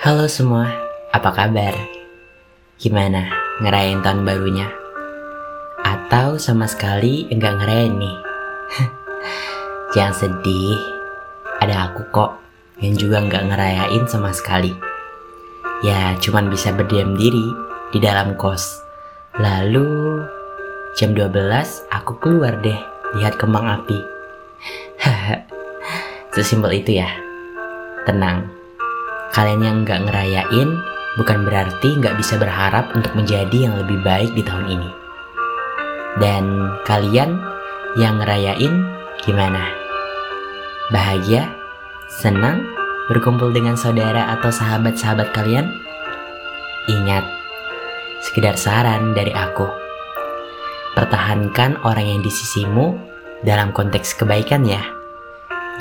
[0.00, 0.64] Halo semua,
[1.12, 1.76] apa kabar?
[2.80, 3.28] Gimana
[3.60, 4.64] ngerayain tahun barunya?
[5.84, 8.16] Atau sama sekali enggak ngerayain nih?
[9.92, 10.80] Jangan sedih,
[11.60, 12.40] ada aku kok
[12.80, 14.72] yang juga enggak ngerayain sama sekali.
[15.84, 17.52] Ya cuman bisa berdiam diri
[17.92, 18.80] di dalam kos.
[19.36, 20.16] Lalu
[20.96, 21.28] jam 12
[21.92, 22.80] aku keluar deh
[23.20, 24.00] lihat kembang api.
[26.32, 27.12] Sesimpel itu ya.
[28.08, 28.59] Tenang,
[29.30, 30.68] kalian yang nggak ngerayain
[31.14, 34.90] bukan berarti nggak bisa berharap untuk menjadi yang lebih baik di tahun ini.
[36.18, 37.38] Dan kalian
[37.94, 38.74] yang ngerayain
[39.22, 39.62] gimana?
[40.90, 41.46] Bahagia?
[42.10, 42.66] Senang?
[43.10, 45.66] Berkumpul dengan saudara atau sahabat-sahabat kalian?
[46.86, 47.26] Ingat,
[48.22, 49.66] sekedar saran dari aku.
[50.94, 52.98] Pertahankan orang yang di sisimu
[53.46, 54.82] dalam konteks kebaikan ya.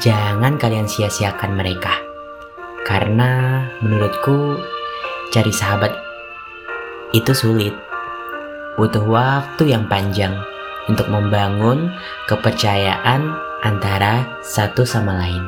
[0.01, 2.08] Jangan kalian sia-siakan mereka.
[2.87, 4.59] Karena menurutku
[5.29, 5.93] cari sahabat
[7.13, 7.73] itu sulit.
[8.77, 10.33] Butuh waktu yang panjang
[10.87, 11.91] untuk membangun
[12.25, 13.29] kepercayaan
[13.61, 15.43] antara satu sama lain.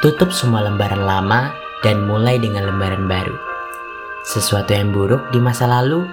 [0.00, 1.52] Tutup semua lembaran lama
[1.84, 3.36] dan mulai dengan lembaran baru.
[4.24, 6.08] Sesuatu yang buruk di masa lalu,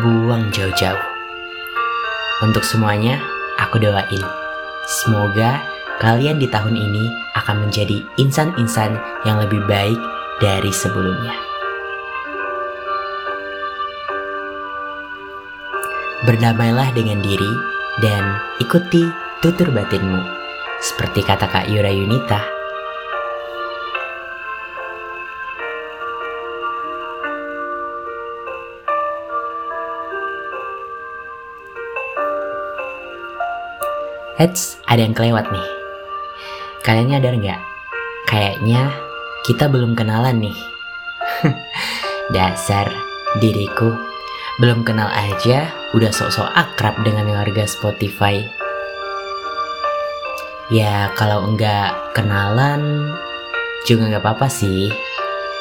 [0.00, 1.04] buang jauh-jauh.
[2.40, 3.20] Untuk semuanya,
[3.60, 4.24] aku doain.
[4.88, 5.60] Semoga
[5.96, 7.04] kalian di tahun ini
[7.40, 9.96] akan menjadi insan-insan yang lebih baik
[10.44, 11.32] dari sebelumnya.
[16.28, 17.52] Berdamailah dengan diri
[18.02, 19.04] dan ikuti
[19.40, 20.20] tutur batinmu.
[20.76, 22.56] Seperti kata Kak Yura Yunita,
[34.36, 35.75] Heads, ada yang kelewat nih.
[36.86, 37.60] Kalian nyadar nggak?
[38.30, 38.94] Kayaknya
[39.42, 40.54] kita belum kenalan nih.
[42.34, 42.86] Dasar
[43.42, 43.90] diriku
[44.62, 45.66] belum kenal aja
[45.98, 48.38] udah sok-sok akrab dengan warga Spotify.
[50.70, 53.10] Ya kalau enggak kenalan
[53.82, 54.86] juga nggak apa-apa sih.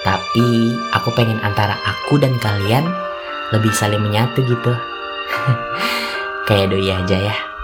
[0.05, 2.85] Tapi aku pengen antara aku dan kalian
[3.49, 4.77] lebih saling menyatu gitu.
[6.45, 7.54] Kayak doi aja ya.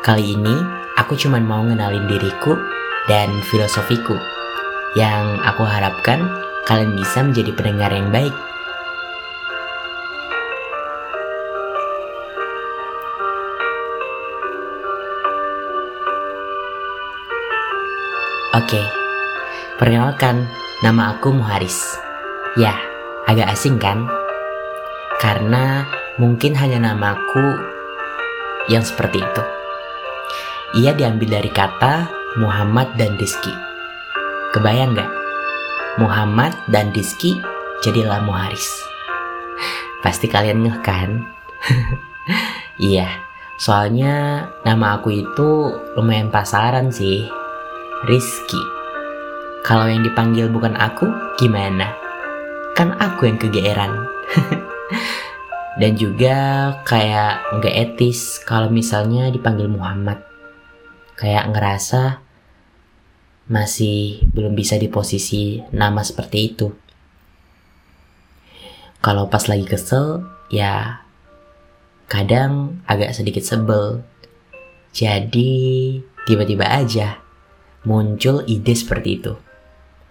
[0.00, 0.56] Kali ini
[0.96, 2.56] aku cuma mau ngenalin diriku
[3.04, 4.16] dan filosofiku
[4.96, 6.24] yang aku harapkan
[6.64, 8.32] kalian bisa menjadi pendengar yang baik.
[18.56, 18.80] Oke,
[19.76, 20.48] perkenalkan
[20.80, 21.76] nama aku Muharis.
[22.56, 22.72] Ya,
[23.28, 24.08] agak asing kan?
[25.20, 25.84] Karena
[26.16, 27.60] mungkin hanya namaku
[28.72, 29.59] yang seperti itu.
[30.70, 32.06] Ia diambil dari kata
[32.38, 33.50] Muhammad dan Rizki.
[34.54, 35.10] Kebayang gak?
[35.98, 37.34] Muhammad dan Rizki
[37.82, 38.70] jadilah Muharis.
[39.98, 41.26] Pasti kalian ngeh kan?
[42.78, 43.10] iya,
[43.58, 47.26] soalnya nama aku itu lumayan pasaran sih.
[48.06, 48.62] Rizki.
[49.66, 51.90] Kalau yang dipanggil bukan aku, gimana?
[52.78, 54.06] Kan aku yang kegeeran.
[55.82, 60.29] Dan juga kayak nggak etis kalau misalnya dipanggil Muhammad
[61.20, 62.24] kayak ngerasa
[63.52, 66.72] masih belum bisa di posisi nama seperti itu.
[69.04, 71.04] Kalau pas lagi kesel, ya
[72.08, 74.00] kadang agak sedikit sebel.
[74.96, 77.20] Jadi tiba-tiba aja
[77.84, 79.32] muncul ide seperti itu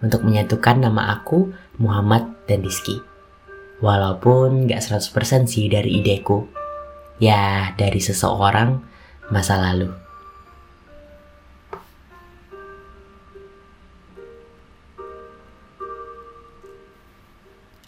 [0.00, 3.02] untuk menyatukan nama aku Muhammad dan Rizky.
[3.80, 6.44] Walaupun gak 100% sih dari ideku,
[7.16, 8.80] ya dari seseorang
[9.32, 9.99] masa lalu.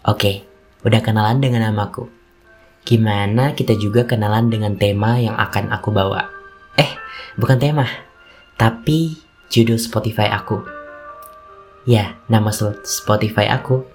[0.02, 0.42] Oke,
[0.82, 2.10] udah kenalan dengan namaku.
[2.82, 6.26] Gimana kita juga kenalan dengan tema yang akan aku bawa?
[6.74, 6.90] Eh,
[7.38, 7.86] bukan tema,
[8.58, 9.14] tapi
[9.46, 10.58] judul Spotify aku.
[11.86, 12.50] Ya, nama
[12.82, 13.86] Spotify aku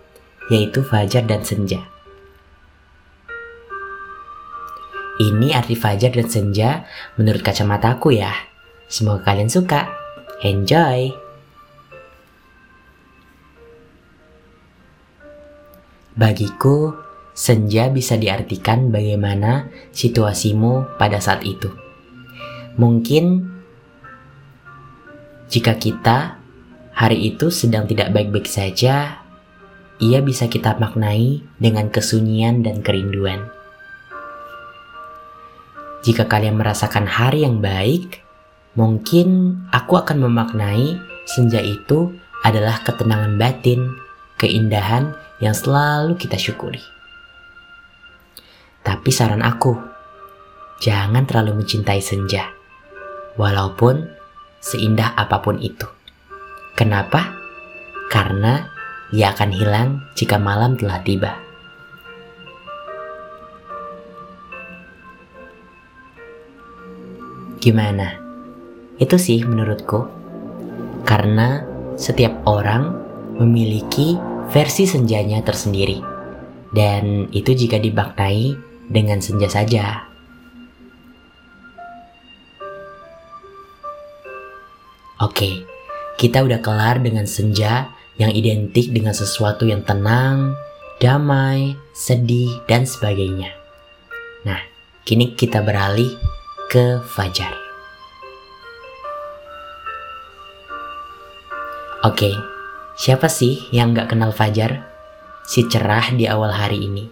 [0.48, 1.84] yaitu Fajar dan Senja.
[5.20, 6.88] Ini arti Fajar dan Senja
[7.20, 8.32] menurut kacamataku ya.
[8.88, 9.92] Semoga kalian suka.
[10.40, 11.27] Enjoy!
[16.18, 16.98] Bagiku,
[17.38, 21.70] senja bisa diartikan bagaimana situasimu pada saat itu.
[22.82, 23.46] Mungkin
[25.46, 26.42] jika kita
[26.98, 29.22] hari itu sedang tidak baik-baik saja,
[30.02, 33.54] ia bisa kita maknai dengan kesunyian dan kerinduan.
[36.02, 38.26] Jika kalian merasakan hari yang baik,
[38.74, 40.98] mungkin aku akan memaknai
[41.30, 43.94] senja itu adalah ketenangan batin,
[44.42, 46.82] keindahan yang selalu kita syukuri.
[48.82, 49.76] Tapi saran aku,
[50.80, 52.50] jangan terlalu mencintai senja,
[53.36, 54.08] walaupun
[54.64, 55.86] seindah apa pun itu.
[56.78, 57.36] Kenapa?
[58.08, 58.64] Karena
[59.12, 61.34] ia akan hilang jika malam telah tiba.
[67.58, 68.16] Gimana?
[68.96, 70.08] Itu sih menurutku.
[71.04, 71.66] Karena
[71.98, 72.94] setiap orang
[73.36, 74.16] memiliki
[74.52, 76.00] versi senjanya tersendiri.
[76.72, 78.56] Dan itu jika dibaknai
[78.88, 80.08] dengan senja saja.
[85.18, 85.66] Oke,
[86.22, 87.90] kita udah kelar dengan senja
[88.22, 90.54] yang identik dengan sesuatu yang tenang,
[91.02, 93.54] damai, sedih, dan sebagainya.
[94.46, 94.62] Nah,
[95.06, 96.14] kini kita beralih
[96.70, 97.54] ke Fajar.
[102.06, 102.57] Oke,
[102.98, 104.84] siapa sih yang gak kenal Fajar?
[105.46, 107.06] Si cerah di awal hari ini.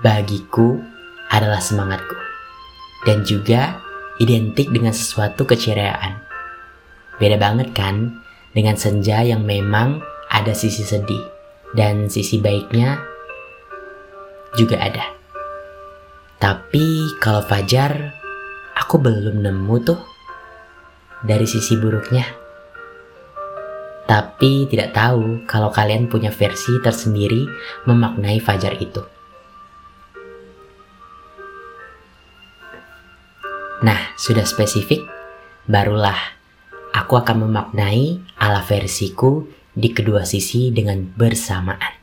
[0.00, 0.80] Bagiku
[1.28, 2.16] adalah semangatku.
[3.02, 3.82] Dan juga
[4.22, 6.22] identik dengan sesuatu keceriaan.
[7.18, 8.22] Beda banget kan
[8.54, 10.00] dengan senja yang memang
[10.30, 11.20] ada sisi sedih
[11.74, 13.02] dan sisi baiknya
[14.56, 15.04] juga ada.
[16.38, 18.14] Tapi kalau Fajar
[18.78, 20.00] aku belum nemu tuh
[21.22, 22.41] dari sisi buruknya.
[24.12, 27.48] Tapi tidak tahu kalau kalian punya versi tersendiri
[27.88, 29.00] memaknai fajar itu.
[33.80, 35.00] Nah, sudah spesifik,
[35.64, 36.20] barulah
[36.92, 42.01] aku akan memaknai ala versiku di kedua sisi dengan bersamaan.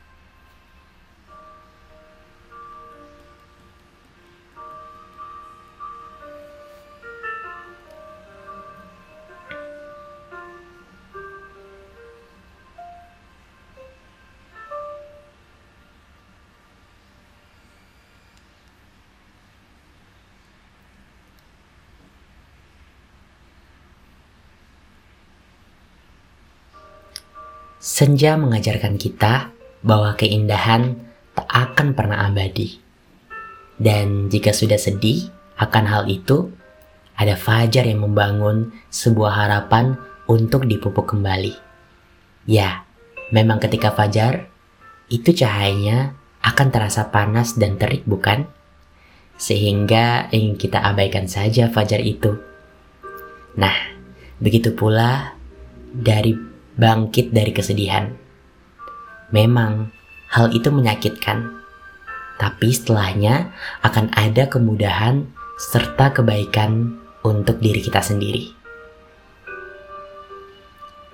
[27.80, 31.00] Senja mengajarkan kita bahwa keindahan
[31.32, 32.76] tak akan pernah abadi.
[33.80, 36.52] Dan jika sudah sedih akan hal itu,
[37.16, 39.96] ada fajar yang membangun sebuah harapan
[40.28, 41.56] untuk dipupuk kembali.
[42.44, 42.84] Ya,
[43.32, 44.52] memang ketika fajar,
[45.08, 46.12] itu cahayanya
[46.44, 48.44] akan terasa panas dan terik bukan?
[49.40, 52.36] Sehingga ingin kita abaikan saja fajar itu.
[53.56, 53.72] Nah,
[54.36, 55.32] begitu pula
[55.96, 58.12] dari bangkit dari kesedihan.
[59.30, 59.94] Memang
[60.30, 61.62] hal itu menyakitkan,
[62.38, 63.54] tapi setelahnya
[63.86, 65.26] akan ada kemudahan
[65.58, 68.50] serta kebaikan untuk diri kita sendiri.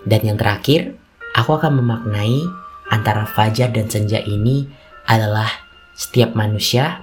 [0.06, 0.94] Dan yang terakhir,
[1.34, 2.46] aku akan memaknai
[2.94, 4.70] antara fajar dan senja ini
[5.06, 5.50] adalah
[5.98, 7.02] setiap manusia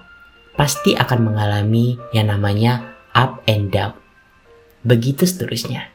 [0.56, 3.98] pasti akan mengalami yang namanya up and down.
[4.86, 5.93] Begitu seterusnya.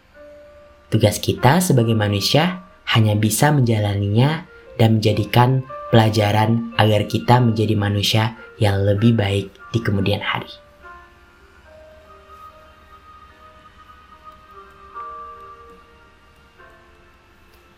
[0.88, 2.64] Tugas kita sebagai manusia
[2.96, 4.49] hanya bisa menjalaninya
[4.81, 10.49] dan menjadikan pelajaran agar kita menjadi manusia yang lebih baik di kemudian hari.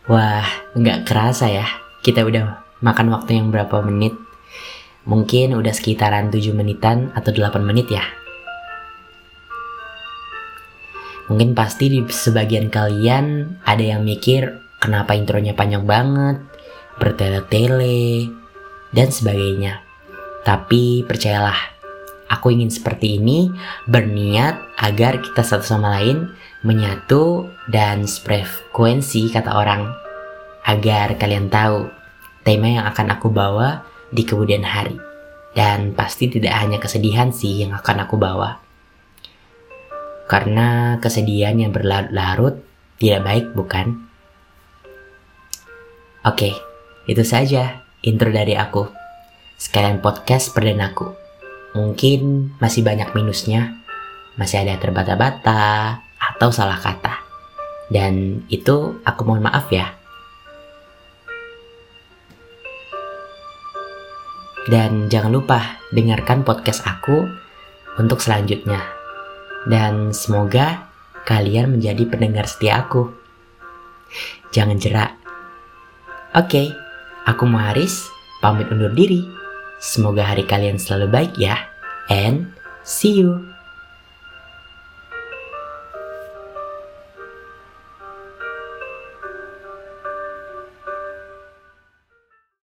[0.07, 1.67] Wah, nggak kerasa ya,
[2.03, 4.15] kita udah makan waktu yang berapa menit.
[5.03, 8.20] Mungkin udah sekitaran 7 menitan atau 8 menit ya.
[11.31, 14.51] Mungkin pasti di sebagian kalian ada yang mikir
[14.83, 16.43] kenapa intronya panjang banget,
[16.99, 18.27] bertele-tele,
[18.91, 19.79] dan sebagainya.
[20.43, 21.55] Tapi percayalah,
[22.27, 23.47] aku ingin seperti ini
[23.87, 26.35] berniat agar kita satu sama lain
[26.67, 29.87] menyatu dan frekuensi kata orang
[30.67, 31.87] agar kalian tahu
[32.43, 34.99] tema yang akan aku bawa di kemudian hari.
[35.55, 38.70] Dan pasti tidak hanya kesedihan sih yang akan aku bawa
[40.31, 42.63] karena kesedihan yang berlarut-larut
[42.95, 44.07] tidak baik, bukan?
[46.23, 46.55] Oke,
[47.03, 48.87] itu saja intro dari aku.
[49.59, 51.11] Sekalian podcast perdanaku.
[51.75, 53.83] Mungkin masih banyak minusnya,
[54.39, 57.19] masih ada terbata-bata atau salah kata.
[57.91, 59.91] Dan itu aku mohon maaf ya.
[64.71, 67.27] Dan jangan lupa dengarkan podcast aku
[67.99, 69.00] untuk selanjutnya
[69.69, 70.89] dan semoga
[71.27, 73.13] kalian menjadi pendengar setia aku.
[74.51, 75.11] Jangan jerak.
[76.35, 76.71] Oke,
[77.27, 78.07] aku Muharis,
[78.39, 79.23] pamit undur diri.
[79.81, 81.57] Semoga hari kalian selalu baik ya.
[82.09, 82.51] And
[82.83, 83.51] see you.